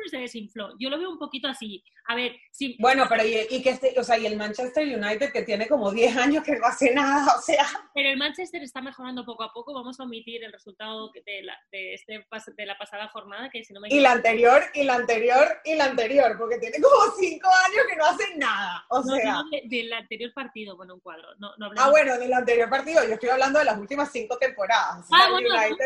se 0.10 0.18
desinfló. 0.18 0.70
Yo 0.80 0.90
lo 0.90 0.98
veo 0.98 1.10
un 1.10 1.20
poquito 1.20 1.48
así. 1.48 1.84
A 2.08 2.16
ver, 2.16 2.36
si, 2.52 2.76
Bueno, 2.80 3.06
pero 3.08 3.24
y, 3.24 3.38
y 3.52 3.62
que 3.62 3.70
este, 3.70 3.94
o 4.00 4.04
sea, 4.04 4.18
y 4.18 4.26
el 4.26 4.36
Manchester 4.38 4.84
United 4.88 5.32
que 5.32 5.44
tiene 5.44 5.68
como 5.68 5.92
10 5.92 6.18
años 6.18 6.44
que 6.44 6.56
no 6.58 6.66
hace 6.66 6.92
nada, 6.94 7.36
o 7.38 7.42
sea, 7.42 7.68
pero 7.94 8.10
el 8.10 8.18
Manchester 8.18 8.64
está 8.64 8.82
mejorando 8.82 9.24
poco 9.26 9.44
a 9.44 9.54
poco. 9.54 9.74
Vamos 9.74 10.00
a 10.00 10.04
omitir 10.04 10.44
el 10.44 10.52
resultado 10.52 11.12
de 11.26 11.44
la, 11.44 11.56
de 11.72 11.94
este, 11.94 12.26
de 12.58 12.66
la 12.66 12.78
pasada 12.80 13.10
jornada, 13.10 13.50
que 13.52 13.64
si 13.64 13.74
no 13.74 13.80
me 13.82 13.90
y 13.90 14.00
la 14.00 14.14
anterior, 14.14 14.64
y 14.74 14.84
la 14.84 14.96
anterior, 14.96 15.48
y 15.66 15.76
la 15.76 15.86
anterior, 15.86 16.36
porque 16.40 16.58
tiene 16.58 16.78
como 16.82 17.12
5 17.20 17.48
años 17.68 17.86
que 17.88 17.96
no 17.96 18.06
hacen 18.06 18.40
nada, 18.40 18.84
o 18.90 19.02
No, 19.04 19.16
sea. 19.16 19.44
de- 19.52 19.64
del 19.66 19.94
anterior 19.94 20.34
partido, 20.34 20.76
bueno, 20.78 20.96
un 20.96 21.02
cuadro. 21.02 21.28
No, 21.38 21.52
no 21.58 21.70
Ah, 21.78 21.90
bueno, 21.92 22.18
del 22.18 22.34
anterior 22.34 22.69
partido, 22.70 23.04
yo 23.06 23.14
estoy 23.14 23.30
hablando 23.30 23.60
de 23.60 23.66
las 23.66 23.78
últimas 23.78 24.12
cinco 24.12 24.38
temporadas. 24.38 25.06
Ah, 25.12 25.28
bueno, 25.32 25.50
United- 25.50 25.78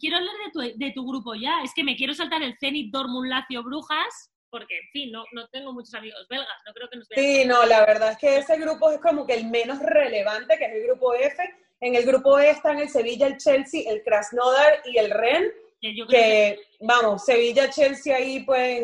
quiero 0.00 0.16
hablar 0.16 0.34
de- 0.44 0.50
tu, 0.52 0.78
de 0.78 0.92
tu 0.92 1.06
grupo 1.08 1.34
ya. 1.34 1.62
Es 1.64 1.72
que 1.74 1.84
me 1.84 1.96
quiero 1.96 2.14
saltar 2.14 2.42
el 2.42 2.56
Zenit, 2.58 2.92
Dortmund, 2.92 3.28
Lazio, 3.28 3.62
Brujas, 3.62 4.30
porque, 4.50 4.78
en 4.78 4.88
fin, 4.92 5.12
no, 5.12 5.24
no 5.32 5.46
tengo 5.48 5.72
muchos 5.72 5.94
amigos 5.94 6.26
belgas. 6.28 6.48
No 6.66 6.72
creo 6.72 6.88
que 6.90 6.96
nos 6.98 7.08
vean. 7.08 7.22
Sí, 7.24 7.44
no, 7.46 7.66
la 7.66 7.80
verdad 7.84 8.12
es 8.12 8.18
que 8.18 8.38
ese 8.38 8.56
grupo 8.58 8.90
es 8.90 9.00
como 9.00 9.26
que 9.26 9.34
el 9.34 9.46
menos 9.46 9.78
relevante, 9.80 10.56
que 10.58 10.64
es 10.64 10.72
el 10.74 10.82
grupo 10.84 11.14
F. 11.14 11.42
En 11.80 11.94
el 11.94 12.04
grupo 12.04 12.38
E 12.38 12.50
están 12.50 12.78
el 12.78 12.88
Sevilla, 12.88 13.26
el 13.26 13.36
Chelsea, 13.36 13.82
el 13.90 14.02
Krasnodar 14.02 14.80
y 14.84 14.98
el 14.98 15.10
Rennes, 15.10 15.52
Que 15.80 15.94
yo 15.96 16.06
creo 16.06 16.20
que, 16.20 16.60
vamos, 16.80 17.24
Sevilla, 17.24 17.70
Chelsea 17.70 18.16
ahí, 18.16 18.40
pues, 18.42 18.82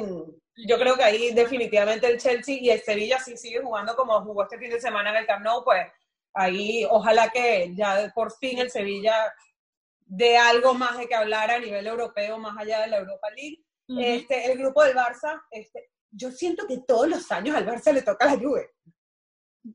yo 0.69 0.79
creo 0.79 0.95
que 0.97 1.03
ahí 1.03 1.33
definitivamente 1.35 2.07
el 2.07 2.21
Chelsea 2.21 2.57
y 2.61 2.71
el 2.71 2.81
Sevilla 2.83 3.19
sí 3.19 3.37
sigue 3.37 3.61
jugando 3.61 3.97
como 3.97 4.21
jugó 4.21 4.45
este 4.45 4.59
fin 4.59 4.71
de 4.71 4.81
semana 4.81 5.11
en 5.11 5.17
el 5.17 5.27
Camp 5.27 5.43
Nou, 5.45 5.65
pues 5.65 5.85
ahí 6.35 6.85
ojalá 6.91 7.31
que 7.31 7.73
ya 7.75 8.11
por 8.15 8.33
fin 8.37 8.59
el 8.59 8.71
Sevilla 8.71 9.15
dé 10.07 10.37
algo 10.37 10.75
más 10.75 10.99
de 10.99 11.07
que 11.09 11.15
hablar 11.15 11.51
a 11.51 11.59
nivel 11.59 11.87
europeo, 11.87 12.39
más 12.39 12.57
allá 12.59 12.81
de 12.83 12.89
la 12.89 12.99
Europa 12.99 13.29
League. 13.31 13.61
Este, 13.89 14.51
el 14.53 14.59
grupo 14.59 14.83
del 14.83 14.97
Barça, 14.97 15.43
este, 15.51 15.91
yo 16.11 16.31
siento 16.31 16.67
que 16.67 16.79
todos 16.87 17.09
los 17.09 17.31
años 17.33 17.55
al 17.57 17.67
Barça 17.67 17.93
le 17.93 18.03
toca 18.03 18.27
la 18.27 18.39
Juve. 18.39 18.71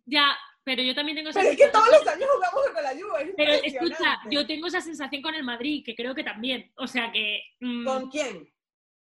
Ya, 0.05 0.35
pero 0.63 0.81
yo 0.83 0.93
también 0.93 1.15
tengo 1.17 1.29
esa 1.29 1.39
Pero 1.39 1.51
es 1.51 1.57
que 1.57 1.63
sensación- 1.63 1.89
todos 1.91 2.03
los 2.05 2.13
años 2.13 2.29
jugamos 2.33 2.69
con 2.73 2.83
la 2.83 2.91
Juve. 2.91 3.23
es 3.23 3.33
Pero 3.37 3.53
escucha, 3.53 4.17
yo 4.29 4.45
tengo 4.47 4.67
esa 4.67 4.81
sensación 4.81 5.21
con 5.21 5.33
el 5.35 5.43
Madrid, 5.43 5.83
que 5.85 5.95
creo 5.95 6.13
que 6.15 6.23
también. 6.23 6.71
O 6.77 6.87
sea 6.87 7.11
que. 7.11 7.41
mm, 7.59 7.85
¿Con 7.85 8.09
quién? 8.09 8.51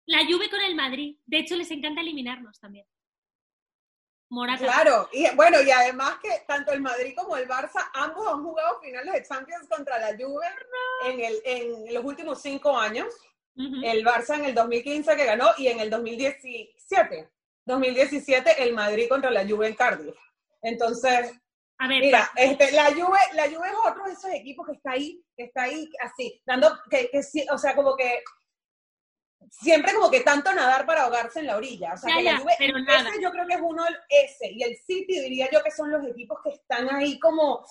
La 0.07 0.23
Juve 0.25 0.49
con 0.49 0.61
el 0.61 0.75
Madrid. 0.75 1.17
De 1.25 1.39
hecho, 1.39 1.55
les 1.55 1.71
encanta 1.71 2.01
eliminarnos 2.01 2.59
también. 2.59 2.85
Morata. 4.35 4.65
Claro, 4.65 5.09
y 5.13 5.33
bueno, 5.33 5.61
y 5.61 5.71
además 5.71 6.17
que 6.21 6.43
tanto 6.45 6.73
el 6.73 6.81
Madrid 6.81 7.13
como 7.15 7.37
el 7.37 7.47
Barça, 7.47 7.89
ambos 7.93 8.27
han 8.27 8.43
jugado 8.43 8.81
finales 8.81 9.13
de 9.13 9.23
Champions 9.23 9.65
contra 9.69 9.97
la 9.97 10.09
Juve 10.17 10.45
en, 11.05 11.19
el, 11.21 11.41
en 11.45 11.93
los 11.93 12.03
últimos 12.03 12.41
cinco 12.41 12.77
años. 12.77 13.07
El 13.55 14.05
Barça 14.05 14.35
en 14.35 14.43
el 14.43 14.53
2015 14.53 15.15
que 15.15 15.25
ganó 15.25 15.47
y 15.57 15.67
en 15.67 15.79
el 15.79 15.89
2017. 15.89 17.29
2017 17.63 18.63
el 18.63 18.73
Madrid 18.73 19.07
contra 19.07 19.31
la 19.31 19.47
Juve 19.47 19.69
en 19.69 19.75
Cardiff. 19.75 20.15
Entonces, 20.61 21.31
A 21.77 21.87
ver, 21.87 22.01
Mira, 22.01 22.29
este, 22.35 22.73
la 22.73 22.87
Juve, 22.87 23.19
la 23.35 23.43
Juve 23.43 23.69
es 23.69 23.75
otro 23.87 24.03
de 24.03 24.11
esos 24.11 24.31
equipos 24.31 24.67
que 24.67 24.73
está 24.73 24.91
ahí, 24.91 25.23
que 25.37 25.45
está 25.45 25.63
ahí 25.63 25.89
así, 26.01 26.41
dando, 26.45 26.77
que, 26.89 27.09
que 27.09 27.23
sí, 27.23 27.45
o 27.49 27.57
sea, 27.57 27.73
como 27.73 27.95
que 27.95 28.21
siempre 29.49 29.93
como 29.93 30.09
que 30.11 30.21
tanto 30.21 30.53
nadar 30.53 30.85
para 30.85 31.03
ahogarse 31.03 31.39
en 31.39 31.47
la 31.47 31.57
orilla. 31.57 31.93
O 31.93 31.97
sea, 31.97 32.09
Ya, 32.09 32.17
que 32.17 32.23
ya, 32.23 32.31
la 32.33 32.39
Juve, 32.39 32.53
pero 32.57 32.77
ese 32.77 32.85
nada. 32.85 33.09
yo 33.21 33.31
creo 33.31 33.47
que 33.47 33.53
es 33.53 33.61
uno, 33.63 33.83
ese, 34.09 34.51
y 34.51 34.63
el 34.63 34.75
City 34.77 35.19
diría 35.21 35.47
yo 35.51 35.61
que 35.63 35.71
son 35.71 35.91
los 35.91 36.05
equipos 36.07 36.39
que 36.43 36.51
están 36.51 36.93
ahí 36.93 37.19
como 37.19 37.63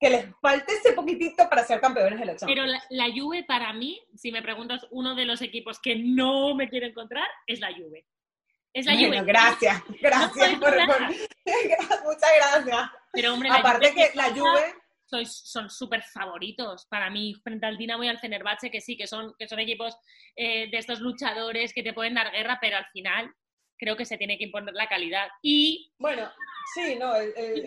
que 0.00 0.10
les 0.10 0.26
falta 0.40 0.72
ese 0.72 0.92
poquitito 0.94 1.48
para 1.48 1.64
ser 1.64 1.80
campeones 1.80 2.18
de 2.18 2.26
la 2.26 2.36
Champions. 2.36 2.50
Pero 2.50 2.66
la, 2.66 2.82
la 2.90 3.14
Juve 3.14 3.44
para 3.44 3.72
mí, 3.72 4.00
si 4.16 4.32
me 4.32 4.42
preguntas 4.42 4.84
uno 4.90 5.14
de 5.14 5.24
los 5.24 5.40
equipos 5.42 5.78
que 5.78 5.94
no 5.96 6.54
me 6.56 6.68
quiero 6.68 6.86
encontrar, 6.86 7.28
es 7.46 7.60
la 7.60 7.72
Juve. 7.72 8.04
Es 8.74 8.86
la 8.86 8.94
Bueno, 8.94 9.18
Juve. 9.18 9.24
gracias, 9.26 9.82
gracias 10.00 10.52
No, 10.54 10.58
por, 10.60 10.74
por- 10.74 11.08
muchas 12.04 12.30
gracias. 12.36 12.90
Pero 13.12 13.34
hombre, 13.34 13.50
Aparte 13.52 13.90
Juve 13.92 14.10
que 14.10 14.16
la 14.16 14.30
Juve, 14.30 14.74
sois- 15.12 15.42
son 15.44 15.68
súper 15.68 16.02
favoritos 16.02 16.86
para 16.88 17.10
mí 17.10 17.34
frente 17.44 17.66
al 17.66 17.76
Dinamo 17.76 18.02
y 18.04 18.08
al 18.08 18.18
Fenerbahce, 18.18 18.70
que 18.70 18.80
sí, 18.80 18.96
que 18.96 19.06
son, 19.06 19.34
que 19.38 19.46
son 19.46 19.58
equipos 19.58 19.94
eh, 20.36 20.68
de 20.70 20.78
estos 20.78 21.00
luchadores 21.00 21.72
que 21.74 21.82
te 21.82 21.92
pueden 21.92 22.14
dar 22.14 22.32
guerra, 22.32 22.58
pero 22.60 22.78
al 22.78 22.86
final 22.86 23.30
creo 23.78 23.96
que 23.96 24.04
se 24.06 24.16
tiene 24.16 24.38
que 24.38 24.44
imponer 24.44 24.74
la 24.74 24.88
calidad. 24.88 25.28
Y 25.42 25.92
bueno, 25.98 26.30
sí, 26.74 26.96
no, 26.98 27.14
el, 27.16 27.32
el, 27.36 27.58
el 27.58 27.66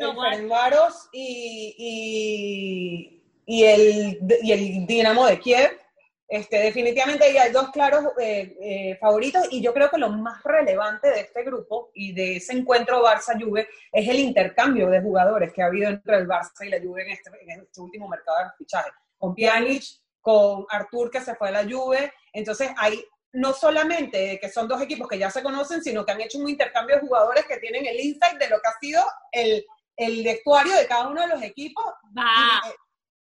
y, 1.13 1.75
y, 1.77 3.23
y 3.45 3.63
el, 3.63 4.19
y 4.41 4.51
el 4.51 4.85
Dinamo 4.87 5.27
de 5.27 5.39
Kiev, 5.39 5.79
este, 6.27 6.57
definitivamente 6.57 7.39
hay 7.39 7.51
dos 7.51 7.69
claros 7.69 8.05
eh, 8.19 8.57
eh, 8.59 8.97
favoritos 8.99 9.47
y 9.51 9.61
yo 9.61 9.73
creo 9.73 9.89
que 9.89 9.99
lo 9.99 10.09
más 10.09 10.43
relevante 10.43 11.09
de 11.09 11.21
este 11.21 11.43
grupo 11.43 11.91
y 11.93 12.13
de 12.13 12.37
ese 12.37 12.53
encuentro 12.53 13.03
Barça-Juve 13.03 13.67
es 13.91 14.09
el 14.09 14.19
intercambio 14.19 14.89
de 14.89 15.01
jugadores 15.01 15.53
que 15.53 15.61
ha 15.61 15.67
habido 15.67 15.89
entre 15.89 16.17
el 16.17 16.27
Barça 16.27 16.65
y 16.65 16.69
la 16.69 16.81
Juve 16.81 17.03
en 17.03 17.11
este, 17.11 17.29
en 17.41 17.61
este 17.61 17.79
último 17.79 18.07
mercado 18.07 18.39
de 18.39 18.57
fichaje. 18.57 18.89
Con 19.17 19.35
Pjanic, 19.35 19.83
con 20.19 20.65
Artur 20.69 21.11
que 21.11 21.21
se 21.21 21.35
fue 21.35 21.49
a 21.49 21.51
la 21.51 21.63
Juve, 21.63 22.11
entonces 22.33 22.71
hay 22.77 23.05
no 23.33 23.53
solamente 23.53 24.39
que 24.39 24.49
son 24.49 24.67
dos 24.67 24.81
equipos 24.81 25.07
que 25.07 25.19
ya 25.19 25.29
se 25.29 25.43
conocen, 25.43 25.83
sino 25.83 26.05
que 26.05 26.11
han 26.13 26.21
hecho 26.21 26.39
un 26.39 26.49
intercambio 26.49 26.95
de 26.95 27.01
jugadores 27.01 27.45
que 27.45 27.57
tienen 27.57 27.85
el 27.85 27.99
insight 27.99 28.39
de 28.39 28.49
lo 28.49 28.59
que 28.61 28.67
ha 28.67 28.79
sido 28.79 29.03
el, 29.31 29.65
el 29.97 30.23
vestuario 30.23 30.75
de 30.75 30.87
cada 30.87 31.07
uno 31.07 31.21
de 31.21 31.27
los 31.27 31.43
equipos. 31.43 31.85
Y, 32.15 32.69
eh, 32.69 32.73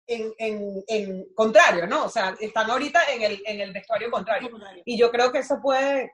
en, 0.08 0.34
en, 0.38 0.84
en 0.88 1.34
contrario, 1.34 1.88
¿no? 1.88 2.06
O 2.06 2.10
sea, 2.10 2.36
están 2.40 2.70
ahorita 2.70 3.00
en 3.14 3.22
el, 3.22 3.42
en 3.46 3.62
el 3.62 3.72
vestuario 3.72 4.12
contrario. 4.12 4.50
Y 4.86 4.98
yo 4.98 5.12
creo 5.12 5.32
que 5.32 5.40
eso 5.40 5.60
puede 5.62 6.12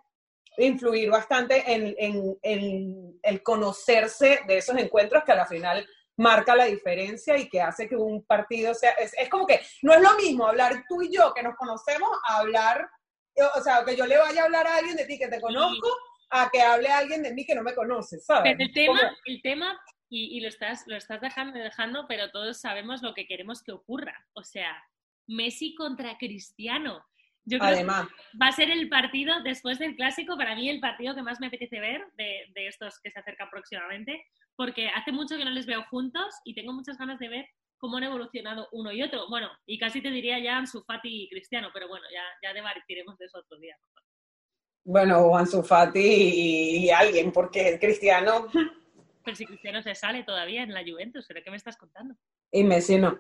influir 0.57 1.09
bastante 1.09 1.63
en, 1.73 1.95
en, 2.43 3.19
el 3.23 3.43
conocerse 3.43 4.41
de 4.47 4.57
esos 4.57 4.77
encuentros 4.77 5.23
que 5.23 5.31
a 5.31 5.35
la 5.35 5.45
final 5.45 5.87
marca 6.17 6.55
la 6.55 6.65
diferencia 6.65 7.37
y 7.37 7.47
que 7.47 7.61
hace 7.61 7.87
que 7.87 7.95
un 7.95 8.25
partido 8.25 8.73
sea... 8.73 8.91
Es, 8.91 9.13
es 9.17 9.29
como 9.29 9.47
que 9.47 9.61
no 9.83 9.93
es 9.93 10.01
lo 10.01 10.13
mismo 10.15 10.47
hablar 10.47 10.83
tú 10.87 11.01
y 11.01 11.15
yo 11.15 11.33
que 11.33 11.43
nos 11.43 11.55
conocemos 11.55 12.09
a 12.27 12.39
hablar, 12.39 12.89
o 13.55 13.61
sea, 13.61 13.85
que 13.85 13.95
yo 13.95 14.05
le 14.05 14.17
vaya 14.17 14.41
a 14.41 14.45
hablar 14.45 14.67
a 14.67 14.77
alguien 14.77 14.97
de 14.97 15.05
ti 15.05 15.17
que 15.17 15.29
te 15.29 15.39
conozco 15.39 15.87
a 16.31 16.49
que 16.51 16.61
hable 16.61 16.89
a 16.89 16.99
alguien 16.99 17.23
de 17.23 17.33
mí 17.33 17.45
que 17.45 17.55
no 17.55 17.63
me 17.63 17.73
conoce, 17.73 18.19
¿sabes? 18.19 18.53
Pero 18.57 18.67
el 18.67 18.73
tema, 18.73 19.17
el 19.25 19.41
tema 19.41 19.81
y, 20.09 20.37
y 20.37 20.41
lo 20.41 20.47
estás, 20.47 20.85
lo 20.87 20.95
estás 20.95 21.21
dejando 21.21 21.59
dejando, 21.59 22.05
pero 22.07 22.31
todos 22.31 22.59
sabemos 22.59 23.01
lo 23.01 23.13
que 23.13 23.27
queremos 23.27 23.63
que 23.63 23.71
ocurra. 23.71 24.27
O 24.33 24.43
sea, 24.43 24.83
Messi 25.27 25.75
contra 25.75 26.17
Cristiano. 26.17 27.05
Yo 27.45 27.57
creo 27.57 27.71
además, 27.71 28.07
que 28.07 28.37
va 28.37 28.47
a 28.47 28.51
ser 28.51 28.69
el 28.69 28.89
partido, 28.89 29.41
después 29.41 29.79
del 29.79 29.95
clásico, 29.95 30.37
para 30.37 30.55
mí 30.55 30.69
el 30.69 30.79
partido 30.79 31.15
que 31.15 31.21
más 31.21 31.39
me 31.39 31.47
apetece 31.47 31.79
ver 31.79 32.03
de, 32.15 32.45
de 32.53 32.67
estos 32.67 32.99
que 33.01 33.11
se 33.11 33.19
acercan 33.19 33.49
próximamente, 33.49 34.23
porque 34.55 34.89
hace 34.89 35.11
mucho 35.11 35.37
que 35.37 35.45
no 35.45 35.51
les 35.51 35.65
veo 35.65 35.83
juntos 35.89 36.35
y 36.43 36.53
tengo 36.53 36.73
muchas 36.73 36.97
ganas 36.97 37.17
de 37.17 37.29
ver 37.29 37.45
cómo 37.77 37.97
han 37.97 38.03
evolucionado 38.03 38.67
uno 38.71 38.91
y 38.91 39.01
otro. 39.01 39.27
Bueno, 39.29 39.49
y 39.65 39.79
casi 39.79 40.01
te 40.01 40.11
diría 40.11 40.37
ya 40.39 40.57
Ansu 40.57 40.83
Fati 40.83 41.23
y 41.23 41.29
Cristiano, 41.29 41.69
pero 41.73 41.87
bueno, 41.87 42.05
ya, 42.11 42.23
ya 42.43 42.53
debatiremos 42.53 43.17
de 43.17 43.25
eso 43.25 43.39
otro 43.39 43.57
día. 43.57 43.75
bueno, 44.83 45.19
o 45.19 45.37
Ansu 45.37 45.63
Fati 45.63 45.99
y, 45.99 46.77
y 46.85 46.89
alguien, 46.89 47.31
porque 47.31 47.69
el 47.69 47.79
cristiano 47.79 48.47
Pero 49.23 49.35
si 49.35 49.45
Cristiano 49.45 49.81
se 49.83 49.93
sale 49.95 50.23
todavía 50.23 50.63
en 50.63 50.73
la 50.73 50.81
Juventus, 50.83 51.25
¿pero 51.27 51.41
qué 51.43 51.51
me 51.51 51.57
estás 51.57 51.77
contando? 51.77 52.15
y 52.51 52.63
Messi 52.63 52.97
no. 52.97 53.17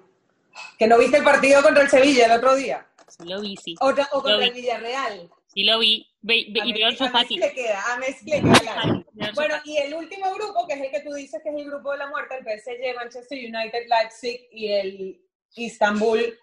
¿Que 0.79 0.87
no 0.87 0.97
viste 0.97 1.17
el 1.17 1.23
partido 1.23 1.61
contra 1.61 1.83
el 1.83 1.89
Sevilla 1.89 2.25
el 2.25 2.31
otro 2.31 2.55
día? 2.55 2.87
Sí 3.07 3.23
lo 3.27 3.39
vi, 3.41 3.55
sí. 3.57 3.75
O, 3.79 3.89
o 3.89 3.95
contra 4.21 4.37
vi. 4.37 4.43
el 4.45 4.53
Villarreal. 4.53 5.29
Sí 5.53 5.63
lo 5.63 5.77
vi. 5.79 6.07
Ve- 6.21 6.47
ve- 6.49 6.61
A 6.61 6.65
y 6.65 6.73
Messi- 6.73 7.07
a 7.07 7.11
Messi 7.11 7.37
le 7.37 7.53
queda, 7.53 7.93
a 7.93 7.97
Messi 7.97 8.25
le 8.29 8.41
queda 8.41 9.03
Bueno, 9.35 9.55
y 9.63 9.77
el 9.77 9.93
último 9.93 10.33
grupo, 10.33 10.65
que 10.67 10.73
es 10.75 10.81
el 10.81 10.91
que 10.91 11.01
tú 11.01 11.13
dices 11.13 11.41
que 11.43 11.49
es 11.49 11.55
el 11.55 11.65
grupo 11.65 11.91
de 11.91 11.97
la 11.99 12.07
muerte, 12.07 12.37
el 12.37 12.43
PSG, 12.43 12.95
Manchester 12.95 13.37
United, 13.37 13.87
Leipzig 13.87 14.47
y 14.51 14.71
el 14.71 15.21
Istanbul, 15.55 16.37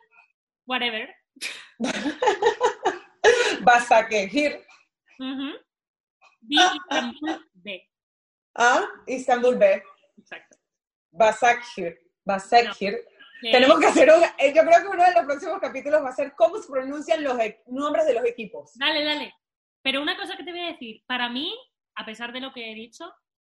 Whatever. 0.66 1.14
Basakehir. 3.62 4.64
Ujú. 5.18 5.52
Vi 6.42 6.56
Istanbul 6.56 7.48
B. 7.54 7.88
¿Ah? 8.56 8.84
Istanbul 9.06 9.56
B. 9.56 9.82
Exacto. 10.18 10.56
Basakehir. 11.10 11.98
Basakehir. 12.25 12.94
Que- 13.42 13.50
Tenemos 13.52 13.78
que 13.78 13.86
hacer 13.86 14.10
un... 14.10 14.22
eh, 14.38 14.52
Yo 14.54 14.62
creo 14.62 14.80
que 14.80 14.88
uno 14.88 15.04
de 15.04 15.12
los 15.12 15.25
próximos 15.25 15.60
capítulos 15.60 16.02
va 16.02 16.08
a 16.08 16.12
ser 16.16 16.32
cómo 16.34 16.56
se 16.58 16.70
pronuncian 16.70 17.22
los 17.22 17.38
e- 17.38 17.62
nombres 17.66 18.06
de 18.06 18.14
los 18.14 18.25
equipos. 18.25 18.72
Dale, 18.76 19.04
dale. 19.04 19.34
Pero 19.82 20.00
una 20.02 20.16
cosa 20.16 20.36
que 20.36 20.42
te 20.44 20.50
voy 20.50 20.60
a 20.62 20.72
decir. 20.72 21.02
Para 21.06 21.28
mí, 21.28 21.54
a 21.96 22.04
pesar 22.06 22.32
de 22.32 22.40
lo 22.40 22.52
que 22.52 22.72
he 22.72 22.75
dicho, 22.75 23.04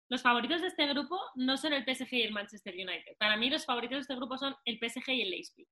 los 0.10 0.22
favoritos 0.22 0.62
de 0.62 0.68
este 0.68 0.86
grupo 0.88 1.20
no 1.36 1.58
son 1.58 1.74
el 1.74 1.84
PSG 1.84 2.14
y 2.14 2.22
el 2.24 2.32
Manchester 2.34 2.74
United. 2.76 3.18
Para 3.18 3.36
mí, 3.36 3.50
los 3.50 3.66
favoritos 3.66 3.98
de 3.98 4.02
este 4.02 4.16
grupo 4.16 4.38
son 4.38 4.56
el 4.66 4.78
PSG 4.80 5.10
y 5.10 5.22
el 5.24 5.32
Leipzig. 5.32 5.68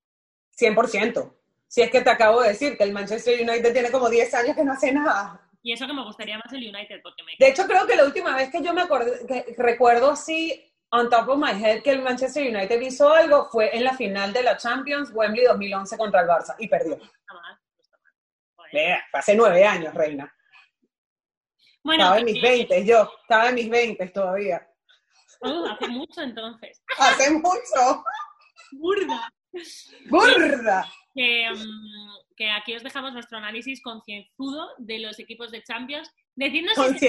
100%. 0.59 1.33
Si 1.67 1.81
es 1.81 1.91
que 1.91 2.01
te 2.01 2.09
acabo 2.09 2.41
de 2.41 2.49
decir 2.49 2.77
que 2.77 2.83
el 2.85 2.93
Manchester 2.93 3.39
United 3.39 3.73
tiene 3.73 3.91
como 3.91 4.09
10 4.09 4.33
años 4.33 4.55
que 4.55 4.63
no 4.63 4.73
hace 4.73 4.91
nada. 4.91 5.46
Y 5.63 5.73
eso 5.73 5.87
que 5.87 5.93
me 5.93 6.03
gustaría 6.03 6.37
más 6.37 6.51
el 6.53 6.67
United, 6.67 7.01
porque 7.01 7.23
me... 7.23 7.33
De 7.37 7.49
hecho, 7.49 7.65
creo 7.67 7.85
que 7.85 7.95
la 7.95 8.05
última 8.05 8.35
vez 8.35 8.49
que 8.49 8.63
yo 8.63 8.73
me 8.73 8.81
acordé, 8.81 9.25
que 9.27 9.55
recuerdo 9.57 10.11
así, 10.11 10.63
on 10.91 11.09
top 11.09 11.29
of 11.29 11.37
my 11.37 11.51
head, 11.51 11.81
que 11.81 11.91
el 11.91 12.01
Manchester 12.01 12.47
United 12.47 12.79
hizo 12.81 13.11
algo 13.11 13.49
fue 13.49 13.75
en 13.75 13.83
la 13.83 13.93
final 13.95 14.31
de 14.31 14.43
la 14.43 14.55
Champions, 14.57 15.11
Wembley 15.13 15.45
2011 15.45 15.97
contra 15.97 16.21
el 16.21 16.27
Barça, 16.27 16.55
y 16.59 16.67
perdió. 16.67 16.93
Está 16.93 17.33
mal, 17.33 17.59
está 17.79 17.97
mal. 17.97 18.69
Vea, 18.71 19.05
fue 19.11 19.19
hace 19.19 19.35
nueve 19.35 19.65
años, 19.65 19.93
reina. 19.93 20.33
Bueno, 21.83 22.03
Estaba 22.03 22.19
en 22.19 22.25
mis 22.25 22.41
20, 22.41 22.85
yo, 22.85 23.11
estaba 23.21 23.49
en 23.49 23.55
mis 23.55 23.69
20 23.69 24.07
todavía. 24.09 24.67
uh, 25.41 25.65
hace 25.67 25.87
mucho 25.87 26.21
entonces. 26.21 26.81
Hace 26.97 27.31
mucho. 27.31 28.03
Burda. 28.73 29.31
¡Burda! 30.09 30.85
que, 31.13 31.49
mm, 31.49 32.26
que 32.37 32.49
aquí 32.51 32.75
os 32.75 32.83
dejamos 32.83 33.13
nuestro 33.13 33.37
análisis 33.39 33.81
concienzudo 33.81 34.69
de 34.77 34.99
los 34.99 35.19
equipos 35.19 35.51
de 35.51 35.63
Champions. 35.63 36.09
Decidnos 36.35 36.75
si 36.99 37.07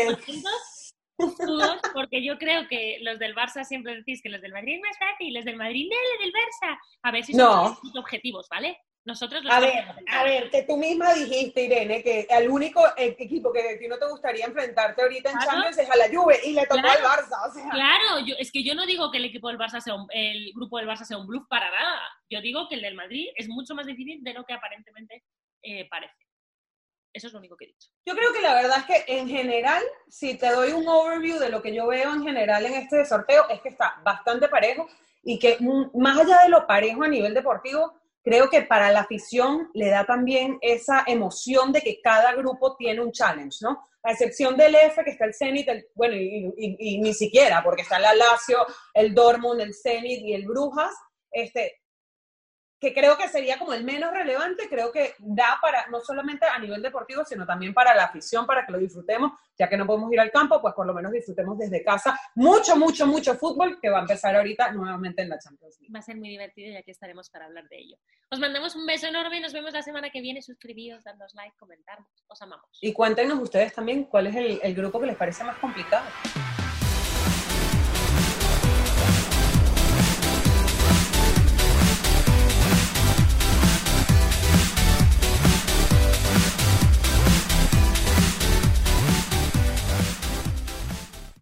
porque 1.93 2.25
yo 2.25 2.39
creo 2.39 2.69
que 2.69 2.99
los 3.03 3.19
del 3.19 3.35
Barça 3.35 3.65
siempre 3.65 3.97
decís 3.97 4.23
que 4.23 4.29
los 4.29 4.41
del 4.41 4.53
Madrid 4.53 4.77
es 4.77 4.81
más 4.81 4.99
fácil, 4.99 5.35
los 5.35 5.45
del 5.45 5.57
Madrid 5.57 5.89
no, 5.91 5.97
los 5.97 6.25
del 6.25 6.33
Barça. 6.33 6.79
A 7.03 7.11
ver 7.11 7.25
si 7.25 7.35
son 7.35 7.45
No. 7.45 8.01
objetivos, 8.01 8.49
¿vale? 8.49 8.79
Nosotros 9.09 9.43
A 9.49 9.59
ver, 9.61 9.73
a 10.07 10.23
ver, 10.23 10.51
que 10.51 10.65
tú 10.65 10.77
misma 10.77 11.15
dijiste, 11.15 11.63
Irene, 11.63 12.03
que 12.03 12.27
el 12.29 12.51
único 12.51 12.87
eh, 12.95 13.17
equipo 13.19 13.51
que 13.51 13.77
ti 13.79 13.89
no 13.89 13.99
te 13.99 14.07
gustaría 14.07 14.45
enfrentarte 14.45 15.01
ahorita 15.01 15.31
en 15.31 15.37
Claro. 15.39 15.51
Champions 15.51 15.79
es 15.79 15.91
a 15.91 15.97
la 15.97 16.09
Juve, 16.15 16.39
y 16.45 16.53
le 16.53 16.67
tocó 16.67 16.83
Claro. 16.83 17.09
al 17.09 17.19
Barça, 17.25 17.49
o 17.49 17.55
sea. 17.55 17.71
Claro, 17.71 18.19
yo, 18.27 18.35
es 18.39 18.53
que 18.53 18.63
yo 18.63 18.75
no 18.75 18.85
digo 18.85 19.11
que 19.11 19.17
el 19.17 19.25
equipo 19.25 19.49
del 19.49 19.57
Barça 19.57 19.81
sea 19.81 19.95
un- 19.95 20.09
el 20.13 20.53
grupo 20.55 20.77
del 20.77 20.87
Barça 20.87 21.05
sea 21.07 21.17
un 21.17 21.27
bluff 21.27 21.47
para 21.49 21.71
nada. 21.71 22.03
Yo 22.29 22.43
digo 22.43 22.69
que 22.69 22.75
el 22.75 22.83
del 22.83 22.97
Madrid 22.97 23.29
es 23.35 23.49
mucho 23.49 23.75
más 23.75 23.87
difícil 23.87 24.23
de 24.23 24.35
lo 24.35 24.45
que 24.45 24.53
aparentemente 24.53 25.25
eh, 25.63 25.89
parece. 25.89 26.15
Eso 27.15 27.29
es 27.29 27.33
lo 27.33 27.39
único 27.39 27.57
que 27.57 27.65
he 27.65 27.69
dicho. 27.69 27.89
Yo 28.07 28.15
creo 28.15 28.31
que 28.35 28.43
la 28.43 28.53
verdad 28.57 28.79
es 28.81 28.85
que 28.85 29.19
en 29.19 29.27
general, 29.27 29.83
si 30.07 30.37
te 30.37 30.51
doy 30.51 30.73
un 30.73 30.87
overview 30.87 31.39
de 31.39 31.49
lo 31.49 31.63
que 31.63 31.75
yo 31.75 31.87
veo 31.87 32.13
en 32.13 32.23
general 32.23 32.67
en 32.67 32.75
este 32.75 33.07
sorteo, 33.07 33.49
es 33.49 33.63
que 33.63 33.71
está 33.71 34.01
bastante 34.05 34.49
parejo 34.49 34.87
y 35.25 35.39
que 35.39 35.57
mm, 35.59 35.99
más 35.99 36.19
allá 36.19 36.43
de 36.43 36.51
lo 36.51 36.67
parejo 36.67 37.05
a 37.05 37.09
nivel 37.09 37.33
deportivo, 37.33 37.98
creo 38.23 38.51
que 38.51 38.63
para 38.63 38.91
la 38.93 39.01
afición 39.01 39.71
le 39.75 39.89
da 39.91 40.05
también 40.05 40.59
esa 40.61 41.05
emoción 41.07 41.73
de 41.73 41.81
que 41.81 42.01
cada 42.01 42.35
grupo 42.35 42.77
tiene 42.77 43.01
un 43.01 43.13
challenge, 43.13 43.59
¿no? 43.63 43.83
A 44.03 44.13
excepción 44.13 44.57
del 44.57 44.75
F, 44.75 45.03
que 45.05 45.11
está 45.11 45.25
el 45.25 45.35
Zenit, 45.35 45.69
el- 45.69 45.87
bueno, 45.95 46.15
y, 46.17 46.53
y- 46.57 47.01
ni 47.01 47.15
siquiera, 47.15 47.63
porque 47.63 47.83
está 47.83 47.99
la 47.99 48.15
Lazio, 48.15 48.59
el 48.95 49.15
Dortmund, 49.15 49.61
el 49.61 49.75
Zenit 49.75 50.21
y 50.23 50.35
el 50.35 50.47
Brujas, 50.47 50.93
este, 51.31 51.81
que 52.81 52.95
creo 52.95 53.17
que 53.17 53.29
sería 53.29 53.59
como 53.59 53.73
el 53.73 53.85
menos 53.85 54.13
relevante, 54.13 54.69
creo 54.69 54.93
que 54.93 55.15
da 55.19 55.59
para, 55.61 55.87
no 55.89 56.01
solamente 56.01 56.47
a 56.47 56.59
nivel 56.59 56.81
deportivo, 56.81 57.25
sino 57.25 57.45
también 57.45 57.75
para 57.75 57.95
la 57.95 58.05
afición, 58.05 58.47
para 58.47 58.65
que 58.65 58.73
lo 58.73 58.79
disfrutemos, 58.79 59.33
ya 59.59 59.69
que 59.69 59.77
no 59.77 59.87
podemos 59.87 60.13
ir 60.13 60.21
al 60.21 60.31
campo, 60.31 60.61
pues 60.61 60.75
por 60.75 60.87
lo 60.87 60.95
menos 60.95 61.11
disfrutemos 61.13 61.59
desde 61.59 61.83
casa 61.83 62.19
mucho, 62.35 62.77
mucho, 62.77 63.07
mucho 63.07 63.35
fútbol, 63.35 63.79
que 63.81 63.91
va 63.91 63.99
a 63.99 64.03
empezar 64.03 64.37
ahorita 64.37 64.73
nuevamente 64.73 65.23
en 65.23 65.29
la 65.29 65.39
Champions 65.39 65.77
League. 65.81 65.93
Va 65.93 65.99
a 65.99 66.03
ser 66.03 66.17
muy 66.17 66.29
divertido 66.29 66.71
y 66.71 66.77
aquí 66.77 66.91
estaremos 66.91 67.31
para 67.31 67.47
hablar 67.47 67.69
de 67.69 67.79
ello. 67.79 67.97
Os 68.31 68.39
mandamos 68.39 68.77
un 68.77 68.87
beso 68.87 69.07
enorme 69.07 69.39
y 69.39 69.41
nos 69.41 69.53
vemos 69.53 69.73
la 69.73 69.83
semana 69.83 70.11
que 70.11 70.21
viene. 70.21 70.43
Suscribíos, 70.43 71.03
dadnos 71.03 71.35
like, 71.35 71.57
comentarnos. 71.57 72.09
Os 72.29 72.41
amamos. 72.43 72.67
Y 72.81 72.93
cuéntenos 72.93 73.41
ustedes 73.41 73.73
también 73.73 74.05
cuál 74.05 74.29
es 74.29 74.37
el, 74.37 74.61
el 74.63 74.75
grupo 74.75 75.01
que 75.01 75.07
les 75.07 75.17
parece 75.17 75.43
más 75.45 75.57
complicado. 75.57 76.05